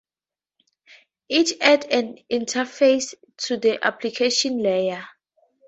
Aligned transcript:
It 1.29 1.61
adds 1.61 1.85
an 1.91 2.17
interface 2.31 3.13
to 3.45 3.57
the 3.57 3.85
application 3.85 4.57
layer. 4.57 5.05